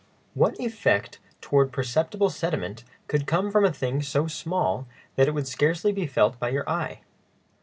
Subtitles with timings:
[0.33, 5.47] What effect toward perceptible sediment could come from a thing so small that it would
[5.47, 7.01] scarcely be felt in your eye?